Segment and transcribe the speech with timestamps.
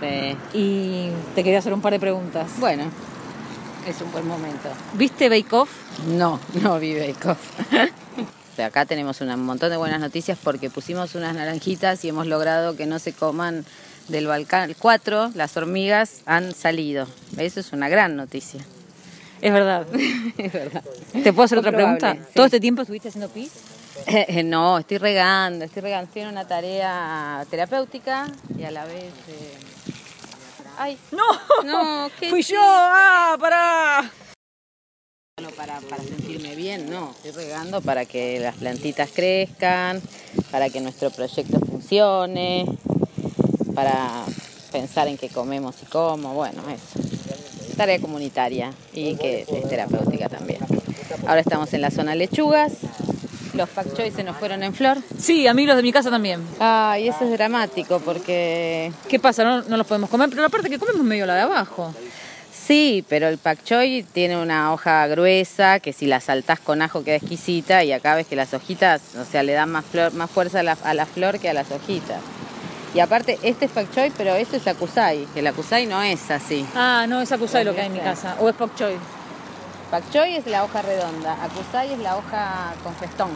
[0.00, 0.36] Sí.
[0.52, 2.50] Y te quería hacer un par de preguntas.
[2.58, 2.84] Bueno,
[3.86, 4.68] es un buen momento.
[4.94, 5.70] ¿Viste Bake Off?
[6.08, 7.38] No, no vi Bake Off.
[8.62, 12.86] Acá tenemos un montón de buenas noticias porque pusimos unas naranjitas y hemos logrado que
[12.86, 13.64] no se coman
[14.08, 17.08] del Balcán 4, las hormigas han salido.
[17.36, 18.60] Eso es una gran noticia.
[19.40, 19.86] Es verdad.
[20.38, 20.84] es verdad.
[21.12, 22.14] ¿Te puedo hacer otra pregunta?
[22.14, 22.20] sí.
[22.34, 23.52] ¿Todo este tiempo estuviste haciendo pis?
[24.06, 26.10] Eh, no, estoy regando, estoy regando.
[26.12, 28.26] Tiene una tarea terapéutica
[28.56, 29.12] y a la vez...
[29.28, 29.73] eh,
[30.76, 31.22] Ay, ¡No!
[31.64, 32.60] no, ¿qué ¡Fui yo!
[32.60, 34.10] ¡Ah, pará!
[35.38, 40.00] Bueno, para, para sentirme bien, no, estoy regando para que las plantitas crezcan,
[40.50, 42.66] para que nuestro proyecto funcione,
[43.74, 44.24] para
[44.72, 47.00] pensar en qué comemos y cómo, bueno, eso.
[47.76, 50.60] Tarea comunitaria y que es terapéutica también.
[51.26, 52.72] Ahora estamos en la zona lechugas,
[53.54, 54.98] los pak choi se nos fueron en flor.
[55.18, 56.40] Sí, a mí los de mi casa también.
[56.58, 59.44] Ay, eso es dramático porque ¿Qué pasa?
[59.44, 61.94] No, no los podemos comer, pero la parte que comemos es medio la de abajo.
[62.52, 67.04] Sí, pero el pak choi tiene una hoja gruesa que si la saltás con ajo
[67.04, 70.30] queda exquisita y acá ves que las hojitas, o sea, le dan más, flor, más
[70.30, 72.20] fuerza a la, a la flor que a las hojitas.
[72.94, 76.30] Y aparte, este es pak choi, pero eso es akusai, que el akusai no es
[76.30, 76.64] así.
[76.74, 78.36] Ah, no, es akusai lo que hay en mi casa.
[78.40, 78.94] O es pak choy.
[79.94, 83.30] Pak choi es la hoja redonda, akusai es la hoja con festón.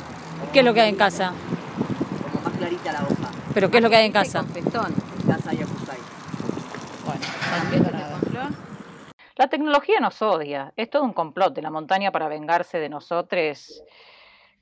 [0.53, 1.33] ¿Qué es lo que hay en casa?
[2.33, 3.31] como más clarita la hoja.
[3.55, 4.41] ¿Pero qué es lo que hay en casa?
[4.41, 4.92] Con festón.
[5.25, 5.98] Casa y akusai.
[7.05, 8.51] Bueno, también con flor.
[9.36, 10.73] La tecnología nos odia.
[10.75, 13.84] Es todo un complot de la montaña para vengarse de nosotros,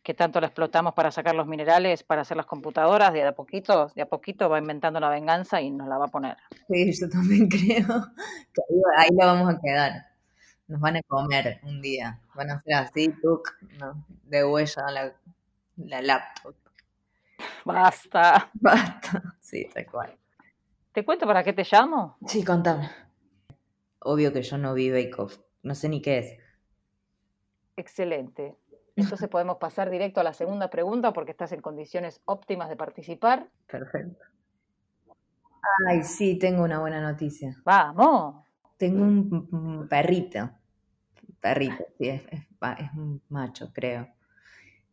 [0.02, 3.10] que tanto la explotamos para sacar los minerales, para hacer las computadoras.
[3.14, 6.08] De a poquito, de a poquito va inventando la venganza y nos la va a
[6.08, 6.36] poner.
[6.68, 10.15] Sí, yo también creo que ahí, ahí lo vamos a quedar.
[10.68, 12.20] Nos van a comer un día.
[12.34, 15.12] Van a hacer así, tuk, no, de huella la,
[15.76, 16.54] la laptop.
[17.64, 18.50] Basta.
[18.54, 19.22] Basta.
[19.40, 20.16] Sí, tal cual.
[20.92, 22.16] ¿Te cuento para qué te llamo?
[22.26, 22.90] Sí, contame.
[24.00, 25.38] Obvio que yo no vi Bake Off.
[25.62, 26.38] No sé ni qué es.
[27.76, 28.56] Excelente.
[28.96, 33.48] Entonces podemos pasar directo a la segunda pregunta porque estás en condiciones óptimas de participar.
[33.66, 34.24] Perfecto.
[35.88, 37.54] Ay, sí, tengo una buena noticia.
[37.64, 38.42] Vamos.
[38.78, 40.50] Tengo un perrito.
[41.40, 44.08] Perrito, sí, es, es un macho, creo.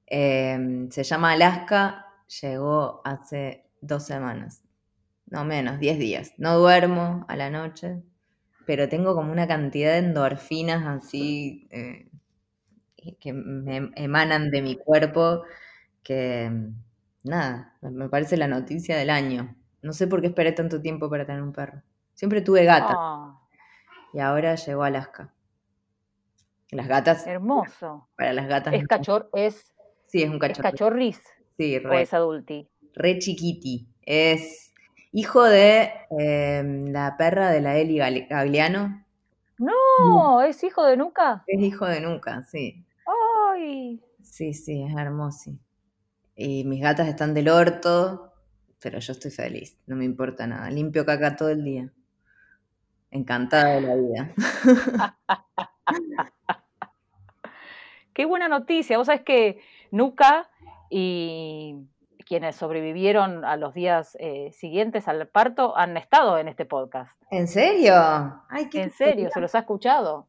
[0.07, 2.07] Eh, se llama Alaska,
[2.41, 4.63] llegó hace dos semanas,
[5.27, 6.33] no menos, diez días.
[6.37, 8.03] No duermo a la noche,
[8.65, 12.09] pero tengo como una cantidad de endorfinas así eh,
[13.19, 15.43] que me emanan de mi cuerpo
[16.03, 16.51] que,
[17.23, 19.55] nada, me- me parece la noticia del año.
[19.81, 21.83] No sé por qué esperé tanto tiempo para tener un perro.
[22.15, 22.95] Siempre tuve gata.
[22.95, 23.39] Ah,
[24.13, 25.33] Y ahora llegó Alaska.
[26.73, 28.07] Las gatas, hermoso.
[28.17, 28.73] para las gatas.
[28.73, 29.73] Es cachor, es,
[30.07, 30.63] Sí, es un es cachorro.
[30.71, 31.21] cachorris
[31.57, 32.67] Sí, o re, es adulti.
[32.93, 33.87] re chiquiti.
[34.01, 34.73] Es
[35.11, 37.97] hijo de eh, la perra de la Eli
[38.27, 39.03] Gagliano.
[39.59, 41.43] No, es hijo de Nuca.
[41.47, 42.83] Es hijo de Nuca, sí.
[43.53, 45.51] Ay, Sí, sí, es hermoso.
[46.35, 48.33] Y mis gatas están del orto,
[48.81, 50.69] pero yo estoy feliz, no me importa nada.
[50.71, 51.91] Limpio caca todo el día.
[53.11, 54.33] Encantada de la vida.
[58.13, 58.97] qué buena noticia.
[58.97, 60.49] Vos sabés que Nuca
[60.89, 61.87] y
[62.25, 67.11] quienes sobrevivieron a los días eh, siguientes al parto han estado en este podcast.
[67.29, 67.93] ¿En serio?
[68.49, 70.27] Ay, qué En serio, se los ha escuchado.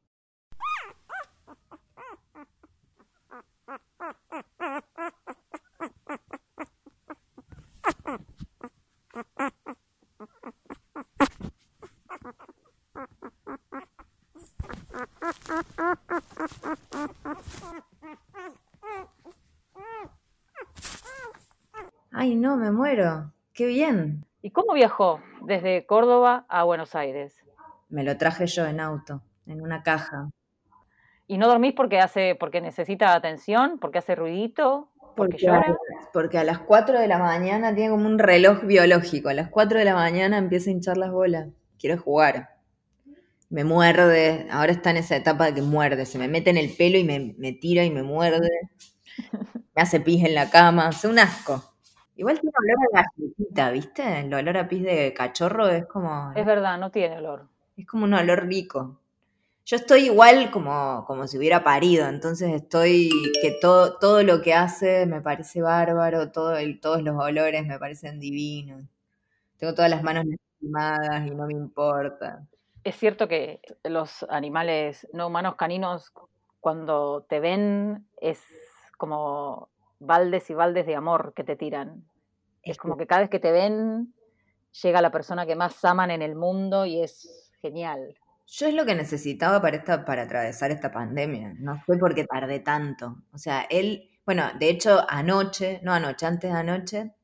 [22.25, 23.35] Ay, no, me muero.
[23.53, 24.25] Qué bien.
[24.41, 27.45] ¿Y cómo viajó desde Córdoba a Buenos Aires?
[27.91, 30.31] Me lo traje yo en auto, en una caja.
[31.27, 35.77] ¿Y no dormís porque hace, porque necesita atención, porque hace ruidito, porque llora?
[36.15, 39.29] porque a las 4 de la mañana tiene como un reloj biológico.
[39.29, 41.51] A las 4 de la mañana empieza a hinchar las bolas.
[41.79, 42.57] Quiere jugar.
[43.51, 44.47] Me muerde.
[44.51, 46.07] Ahora está en esa etapa de que muerde.
[46.07, 48.49] Se me mete en el pelo y me, me tira y me muerde.
[49.77, 50.87] Me hace pis en la cama.
[50.87, 51.74] Hace un asco.
[52.17, 54.21] Igual tiene olor a galletita, ¿viste?
[54.21, 56.33] El olor a pis de cachorro es como...
[56.37, 57.49] Es verdad, no tiene olor.
[57.77, 59.01] Es como un olor rico.
[59.67, 64.53] Yo estoy igual como, como si hubiera parido, entonces estoy que todo, todo lo que
[64.53, 68.83] hace me parece bárbaro, todo el, todos los olores me parecen divinos.
[69.57, 72.47] Tengo todas las manos lastimadas y no me importa.
[72.85, 76.13] Es cierto que los animales no humanos caninos,
[76.61, 78.43] cuando te ven, es
[78.99, 79.71] como
[80.05, 82.05] baldes y baldes de amor que te tiran.
[82.63, 84.15] Es como que cada vez que te ven,
[84.83, 88.15] llega la persona que más aman en el mundo y es genial.
[88.47, 91.55] Yo es lo que necesitaba para, esta, para atravesar esta pandemia.
[91.59, 93.17] No sé por qué tardé tanto.
[93.33, 97.15] O sea, él, bueno, de hecho, anoche, no anoche, antes de anoche,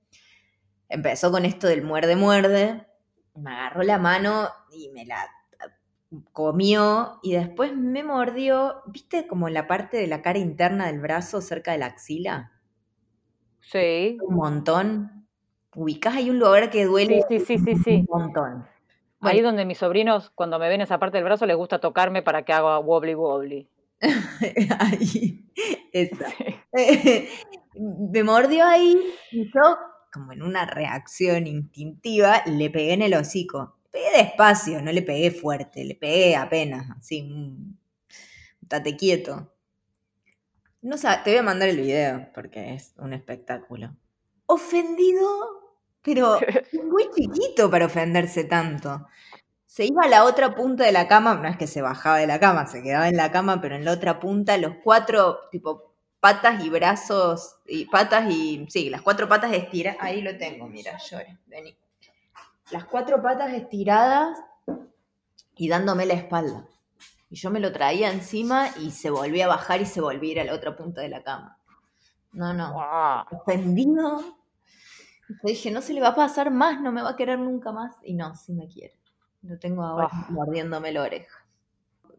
[0.89, 2.87] empezó con esto del muerde, muerde.
[3.35, 5.29] Me agarró la mano y me la
[6.33, 11.41] comió y después me mordió, ¿viste como la parte de la cara interna del brazo
[11.41, 12.53] cerca de la axila?
[13.61, 14.19] Sí.
[14.23, 15.27] Un montón.
[15.75, 18.67] Ubicás ahí un lugar que duele Sí, sí, sí, sí, un montón.
[19.21, 22.45] Ahí donde mis sobrinos, cuando me ven esa parte del brazo, les gusta tocarme para
[22.45, 23.69] que haga wobbly wobbly.
[24.81, 25.45] ahí,
[25.93, 26.27] esa.
[27.75, 28.99] me mordió ahí
[29.31, 29.77] y yo,
[30.13, 33.77] como en una reacción instintiva, le pegué en el hocico.
[33.85, 37.79] Le pegué despacio, no le pegué fuerte, le pegué apenas, así, un
[38.69, 39.53] tate quieto.
[40.83, 43.95] No sé, te voy a mandar el video porque es un espectáculo.
[44.47, 45.29] Ofendido,
[46.03, 46.39] pero
[46.85, 49.07] muy chiquito para ofenderse tanto.
[49.67, 52.27] Se iba a la otra punta de la cama, no es que se bajaba de
[52.27, 55.93] la cama, se quedaba en la cama, pero en la otra punta, los cuatro, tipo,
[56.19, 60.99] patas y brazos, y patas y, sí, las cuatro patas estiradas, ahí lo tengo, mira,
[60.99, 61.77] llore, vení.
[62.73, 64.39] Las cuatro patas estiradas
[65.57, 66.67] y dándome la espalda.
[67.31, 70.33] Y yo me lo traía encima y se volvía a bajar y se volvía a
[70.33, 71.57] ir a la otra punta de la cama.
[72.33, 72.73] No, no.
[72.75, 73.41] Wow.
[73.41, 74.21] Ofendido.
[75.29, 77.71] Yo dije, no se le va a pasar más, no me va a querer nunca
[77.73, 77.95] más.
[78.03, 78.95] Y no, sí me quiere.
[79.43, 80.27] Lo tengo ahora Ah.
[80.31, 81.39] mordiéndome la oreja.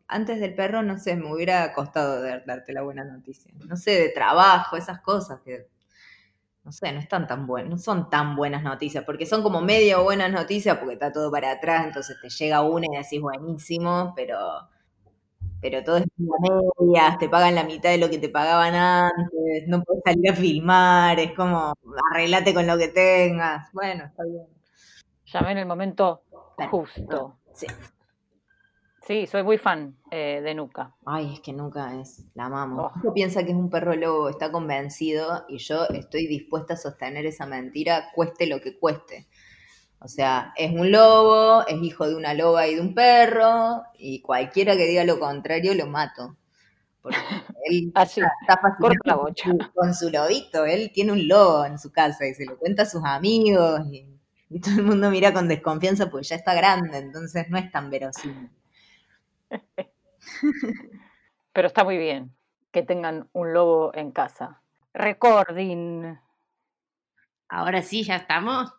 [0.08, 3.52] Antes del perro, no sé, me hubiera costado dar- darte la buena noticia.
[3.66, 5.68] No sé, de trabajo, esas cosas que,
[6.64, 10.04] no sé, no están tan buenas, no son tan buenas noticias, porque son como medio
[10.04, 14.38] buenas noticias porque está todo para atrás, entonces te llega una y decís buenísimo, pero,
[15.62, 19.84] pero todo es medias, te pagan la mitad de lo que te pagaban antes, no
[19.84, 21.74] puedes salir a filmar, es como
[22.12, 23.72] arreglate con lo que tengas.
[23.74, 24.48] Bueno, está bien.
[25.26, 26.24] Llamé en el momento
[26.70, 27.38] justo.
[27.54, 27.68] Sí.
[29.04, 30.96] Sí, soy muy fan eh, de Nuca.
[31.06, 32.92] Ay, es que nunca es, la amamos.
[32.94, 32.98] Oh.
[32.98, 37.26] Nico piensa que es un perro lobo, está convencido y yo estoy dispuesta a sostener
[37.26, 39.28] esa mentira, cueste lo que cueste.
[40.02, 44.22] O sea, es un lobo, es hijo de una loba y de un perro, y
[44.22, 46.38] cualquiera que diga lo contrario lo mato.
[47.02, 47.20] Porque
[47.66, 49.50] él Así, está fascinado corta la bocha.
[49.54, 52.58] con su- con su lobito, él tiene un lobo en su casa y se lo
[52.60, 54.08] cuenta a sus amigos y,
[54.50, 57.90] y todo el mundo mira con desconfianza porque ya está grande, entonces no es tan
[57.92, 58.52] verosímil.
[61.54, 62.36] Pero está muy bien
[62.72, 64.62] que tengan un lobo en casa.
[64.94, 66.18] Recording.
[67.50, 68.72] Ahora sí, ya estamos.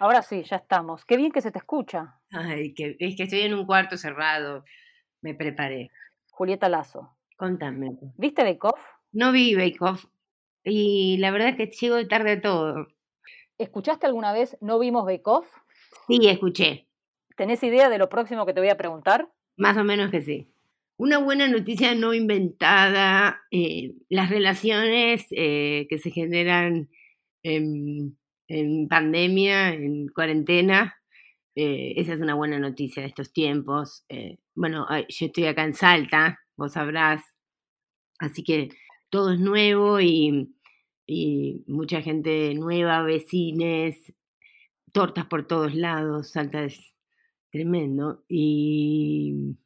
[0.00, 1.04] Ahora sí, ya estamos.
[1.04, 4.64] Qué bien que se te escucha, Ay, que, es que estoy en un cuarto cerrado.
[5.22, 5.90] Me preparé.
[6.30, 7.16] Julieta Lazo.
[7.36, 7.96] Contame.
[8.16, 8.80] ¿Viste Bake Off?
[9.12, 10.04] No vi Bake Off
[10.64, 12.88] y la verdad es que llego tarde a todo.
[13.58, 15.46] ¿Escuchaste alguna vez No vimos Bake Off?
[16.06, 16.86] Sí, escuché.
[17.36, 19.28] ¿Tenés idea de lo próximo que te voy a preguntar?
[19.56, 20.52] Más o menos que sí.
[20.96, 26.88] Una buena noticia no inventada, eh, las relaciones eh, que se generan
[27.44, 28.18] en,
[28.48, 30.96] en pandemia, en cuarentena,
[31.54, 34.04] eh, esa es una buena noticia de estos tiempos.
[34.08, 37.22] Eh, bueno, yo estoy acá en Salta, vos sabrás,
[38.18, 38.70] así que
[39.10, 40.54] todo es nuevo y,
[41.06, 44.12] y mucha gente nueva, vecines,
[44.92, 46.94] tortas por todos lados, Salta es
[47.50, 48.24] tremendo.
[48.28, 49.56] Y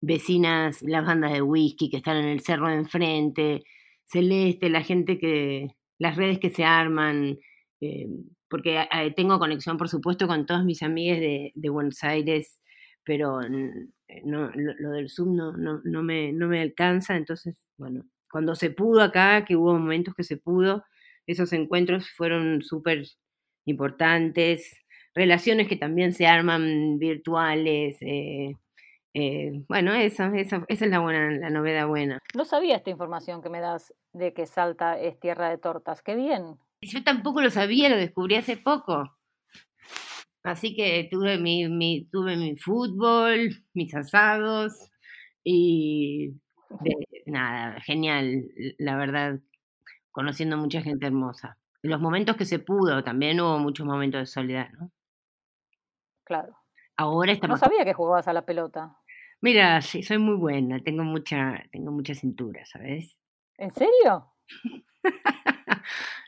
[0.00, 3.64] vecinas, las bandas de whisky que están en el cerro de enfrente,
[4.06, 7.38] Celeste, la gente que, las redes que se arman,
[7.80, 8.08] eh,
[8.48, 12.60] porque eh, tengo conexión, por supuesto, con todos mis amigos de, Buenos Aires,
[13.04, 13.88] pero mm,
[14.24, 18.70] no, lo, del Zoom no, no, no, me, no me alcanza, entonces, bueno, cuando se
[18.70, 20.84] pudo acá, que hubo momentos que se pudo,
[21.26, 23.04] esos encuentros fueron súper
[23.64, 24.80] importantes,
[25.14, 28.54] relaciones que también se arman virtuales, eh,
[29.18, 32.18] eh, bueno, eso, eso, esa es la buena, la novedad buena.
[32.34, 36.02] No sabía esta información que me das de que Salta es tierra de tortas.
[36.02, 36.58] Qué bien.
[36.86, 39.16] Yo tampoco lo sabía, lo descubrí hace poco.
[40.42, 44.90] Así que tuve mi, mi, tuve mi fútbol, mis asados
[45.42, 46.34] y
[46.80, 46.94] de,
[47.26, 48.44] nada, genial,
[48.78, 49.40] la verdad,
[50.12, 51.58] conociendo mucha gente hermosa.
[51.82, 54.90] Los momentos que se pudo, también hubo muchos momentos de soledad, ¿no?
[56.24, 56.56] Claro.
[56.96, 58.96] Ahora está No sabía que jugabas a la pelota.
[59.40, 63.16] Mira, sí, soy muy buena, tengo mucha, tengo mucha cintura, ¿sabes?
[63.58, 64.32] ¿En serio?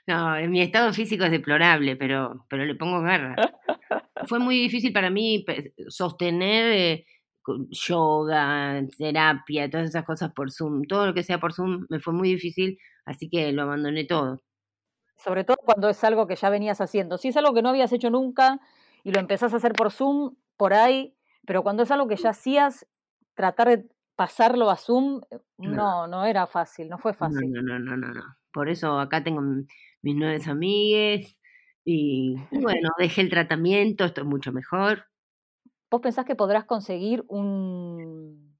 [0.07, 3.37] no, mi estado físico es deplorable, pero, pero le pongo garra.
[4.27, 5.45] Fue muy difícil para mí
[5.89, 7.07] sostener eh,
[7.71, 10.85] yoga, terapia, todas esas cosas por Zoom.
[10.85, 14.43] Todo lo que sea por Zoom me fue muy difícil, así que lo abandoné todo.
[15.17, 17.19] Sobre todo cuando es algo que ya venías haciendo.
[17.19, 18.61] Si es algo que no habías hecho nunca
[19.03, 22.31] y lo empezás a hacer por Zoom, por ahí, pero cuando es algo que ya
[22.31, 22.87] hacías,
[23.35, 27.51] tratar de pasarlo a Zoom, eh, no, no era fácil, no fue fácil.
[27.53, 28.38] No, no, no, no, no.
[28.53, 31.37] Por eso acá tengo mis nueve amigues
[31.85, 35.07] y, bueno, dejé el tratamiento, estoy mucho mejor.
[35.91, 38.57] ¿Vos pensás que podrás conseguir un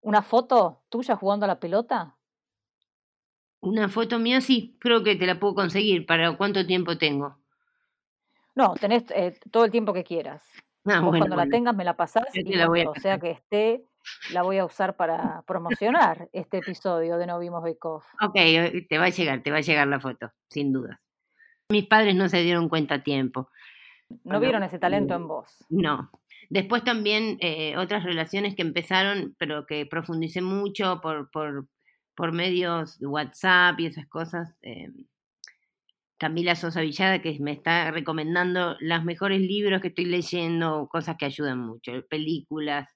[0.00, 2.16] una foto tuya jugando a la pelota?
[3.60, 6.06] Una foto mía, sí, creo que te la puedo conseguir.
[6.06, 7.38] ¿Para cuánto tiempo tengo?
[8.54, 10.42] No, tenés eh, todo el tiempo que quieras.
[10.84, 13.18] Ah, bueno, cuando la tengas me la pasás y te la voy a cuando sea
[13.18, 13.84] que esté,
[14.32, 18.04] la voy a usar para promocionar este episodio de No Vimos Bake Off.
[18.20, 21.00] Ok, eh, te va a llegar, te va a llegar la foto, sin duda.
[21.70, 23.50] Mis padres no se dieron cuenta a tiempo.
[24.24, 25.64] No vieron ese talento en vos.
[25.68, 26.10] No.
[26.48, 31.68] Después también eh, otras relaciones que empezaron, pero que profundicé mucho por, por,
[32.14, 34.54] por medios de WhatsApp y esas cosas.
[34.62, 34.88] eh,
[36.18, 41.26] Camila Sosa Villada, que me está recomendando los mejores libros que estoy leyendo, cosas que
[41.26, 42.88] ayudan mucho, películas,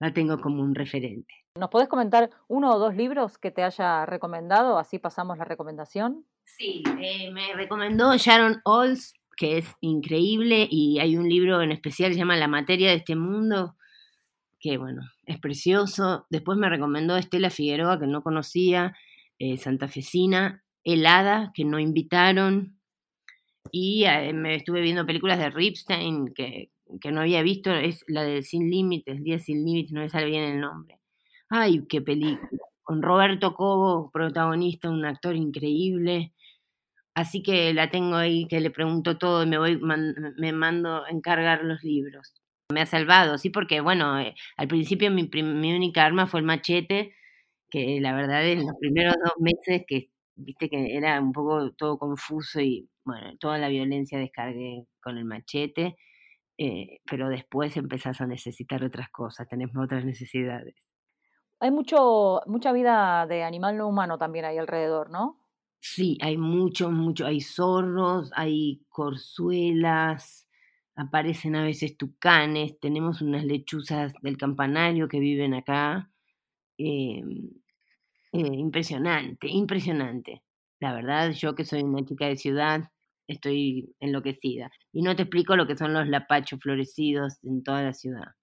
[0.00, 1.34] la tengo como un referente.
[1.56, 4.78] ¿Nos podés comentar uno o dos libros que te haya recomendado?
[4.78, 6.24] Así pasamos la recomendación.
[6.44, 12.10] Sí, eh, me recomendó Sharon Olds, que es increíble, y hay un libro en especial
[12.10, 13.76] que se llama La materia de este mundo,
[14.60, 16.26] que bueno, es precioso.
[16.30, 18.96] Después me recomendó Estela Figueroa, que no conocía,
[19.38, 22.78] eh, santafesina, Helada, que no invitaron,
[23.70, 28.22] y eh, me estuve viendo películas de Ripstein que, que no había visto, es la
[28.22, 30.98] de Sin Límites, Día Sin Límites, no me sale bien el nombre.
[31.48, 32.48] Ay, qué película.
[32.82, 36.32] Con Roberto Cobo, protagonista, un actor increíble.
[37.14, 41.10] Así que la tengo ahí, que le pregunto todo y me voy, me mando a
[41.10, 42.32] encargar los libros.
[42.70, 46.46] Me ha salvado, sí, porque bueno, eh, al principio mi, mi única arma fue el
[46.46, 47.14] machete,
[47.70, 51.98] que la verdad en los primeros dos meses que viste que era un poco todo
[51.98, 55.96] confuso y bueno, toda la violencia descargué con el machete,
[56.58, 60.88] eh, pero después empezás a necesitar otras cosas, tenés otras necesidades.
[61.60, 65.38] Hay mucho, mucha vida de animal no humano también ahí alrededor, ¿no?
[65.80, 70.48] Sí, hay mucho, mucho, hay zorros, hay corzuelas,
[70.96, 76.10] aparecen a veces tucanes, tenemos unas lechuzas del campanario que viven acá.
[76.78, 77.22] eh,
[78.32, 80.42] eh, impresionante, impresionante.
[80.80, 82.90] La verdad, yo que soy una chica de ciudad,
[83.28, 84.70] estoy enloquecida.
[84.92, 88.34] Y no te explico lo que son los lapachos florecidos en toda la ciudad.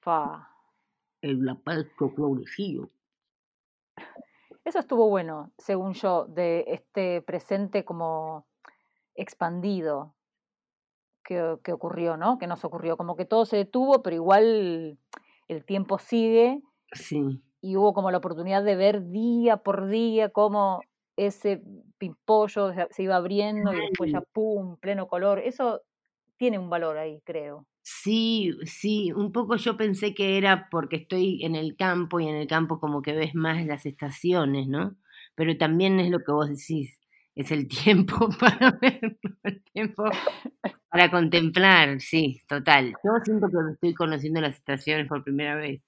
[0.00, 0.48] Fa.
[1.20, 2.88] El lapacho florecido.
[4.64, 8.46] Eso estuvo bueno, según yo, de este presente como
[9.14, 10.14] expandido
[11.24, 12.38] que, que ocurrió, ¿no?
[12.38, 12.96] Que nos ocurrió.
[12.96, 14.98] Como que todo se detuvo, pero igual
[15.48, 16.62] el tiempo sigue
[16.92, 20.80] Sí, y hubo como la oportunidad de ver día por día cómo
[21.18, 21.62] ese
[21.98, 25.40] pimpollo se- iba abriendo y después ya pum, pleno color.
[25.40, 25.82] Eso
[26.38, 27.66] tiene un valor ahí, creo.
[27.82, 32.36] Sí, sí, un poco yo pensé que era porque estoy en el campo y en
[32.36, 34.96] el campo como que ves más las estaciones, ¿no?
[35.34, 36.98] Pero también es lo que vos decís,
[37.34, 40.04] es el tiempo para verlo, el tiempo
[40.90, 42.94] para contemplar, sí, total.
[43.04, 45.82] Yo siento que estoy conociendo las estaciones por primera vez.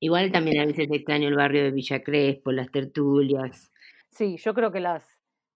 [0.00, 3.72] Igual también a veces extraño el barrio de Villa Crespo, las tertulias.
[4.10, 5.06] Sí, yo creo que las,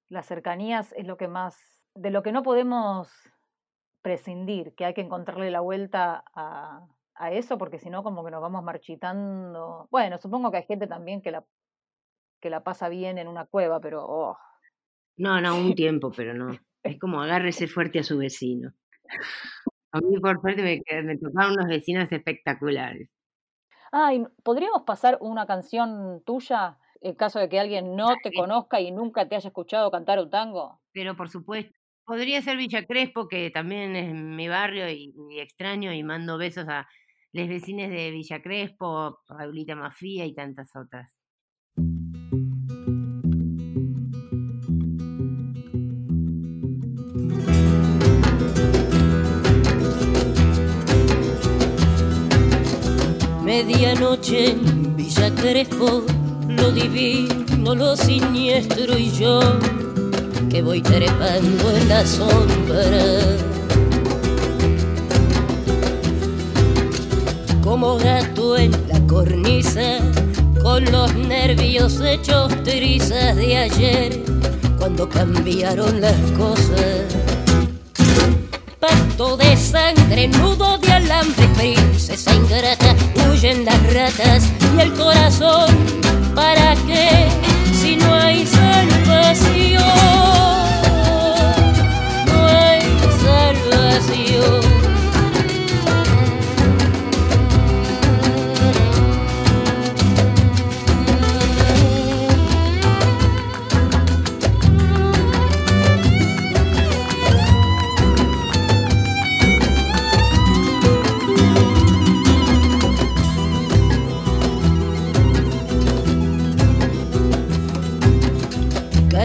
[0.08, 1.56] las cercanías es lo que más,
[1.94, 3.08] de lo que no podemos
[4.02, 8.30] prescindir, que hay que encontrarle la vuelta a, a eso, porque si no, como que
[8.30, 9.88] nos vamos marchitando.
[9.90, 11.44] Bueno, supongo que hay gente también que la,
[12.40, 14.38] que la pasa bien en una cueva, pero oh,
[15.18, 16.58] No, no, un tiempo, pero no.
[16.82, 18.72] Es como agárrese fuerte a su vecino.
[19.92, 23.10] A mí, por suerte, me, me tocaron unos vecinos espectaculares.
[23.92, 28.80] Ah, y ¿podríamos pasar una canción tuya en caso de que alguien no te conozca
[28.80, 30.80] y nunca te haya escuchado cantar un tango?
[30.92, 31.72] Pero por supuesto,
[32.04, 36.68] podría ser Villa Crespo, que también es mi barrio y, y extraño, y mando besos
[36.68, 36.88] a
[37.32, 41.19] los vecinos de Villa Crespo, Paulita Mafía y tantas otras.
[53.50, 56.04] Medianoche en Villa Crespo,
[56.46, 59.40] lo divino, lo siniestro y yo
[60.48, 62.84] que voy trepando en la sombra.
[67.60, 69.98] Como gato en la cornisa,
[70.62, 74.22] con los nervios hechos trizas de ayer,
[74.78, 77.29] cuando cambiaron las cosas
[79.20, 82.94] pacto de sangre, nudo de alambre, princesa ingrata,
[83.30, 85.68] huyen las ratas y el corazón,
[86.34, 87.28] ¿para qué?
[87.80, 89.82] Si no hay salvación,
[92.26, 92.80] no hay
[93.70, 94.79] vacío.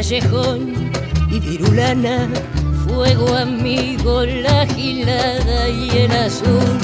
[0.08, 0.92] Callejón
[1.32, 2.30] y virulana,
[2.86, 6.78] fuego amigo, la gilada y el azul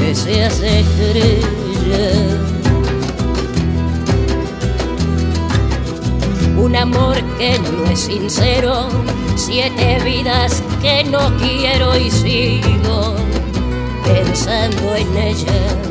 [0.00, 2.10] que se hace estrella.
[6.56, 8.88] Un amor que no es sincero,
[9.36, 13.14] siete vidas que no quiero y sigo
[14.04, 15.89] pensando en ella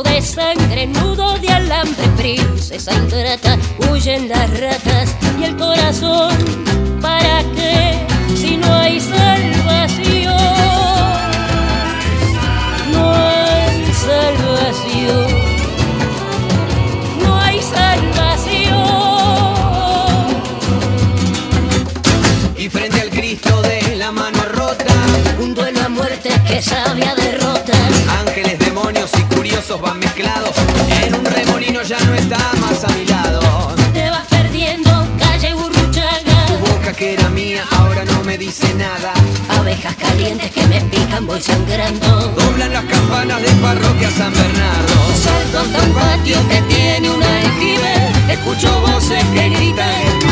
[0.00, 3.58] de sangre, nudo de alambre, princesa ingrata,
[3.90, 6.32] huyen las ratas y el corazón,
[7.02, 10.32] ¿para qué si no hay salvación?
[12.90, 15.26] No hay salvación,
[17.22, 18.72] no hay salvación.
[22.56, 24.94] Y frente al Cristo de la mano rota,
[25.38, 27.21] un duelo a muerte que sabe a
[31.92, 33.74] ya no está más a mi lado.
[33.92, 36.46] Te vas perdiendo, calle burruchaga.
[36.46, 39.12] Tu boca que era mía ahora no me dice nada.
[39.58, 42.28] Abejas calientes que me pican, voy sangrando.
[42.38, 44.94] Doblan las campanas de parroquia San Bernardo.
[45.22, 47.94] Salto hasta un patio que tiene un aljibe.
[48.32, 50.31] Escucho voces que gritan.